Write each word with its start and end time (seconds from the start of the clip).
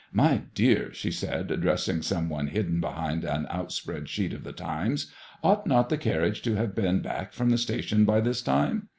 My 0.11 0.45
dear/' 0.55 0.91
she 0.95 1.11
said, 1.11 1.51
address 1.51 1.87
ing 1.87 2.01
some 2.01 2.27
one 2.27 2.47
hidden 2.47 2.79
behind 2.81 3.23
an 3.23 3.45
outspread 3.51 4.09
sheet 4.09 4.33
of 4.33 4.43
The 4.43 4.51
TimeSf 4.51 5.11
ought 5.43 5.67
not 5.67 5.89
the 5.89 5.95
carriage 5.99 6.41
to 6.41 6.55
have 6.55 6.73
been 6.73 7.03
back 7.03 7.33
from 7.33 7.51
the 7.51 7.57
station 7.59 8.03
by 8.03 8.19
this 8.19 8.41
time 8.41 8.87